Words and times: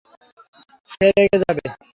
সে 0.91 1.05
রেগে 1.15 1.37
যাবে। 1.43 1.65